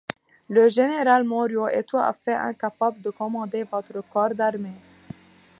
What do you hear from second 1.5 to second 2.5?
est tout à fait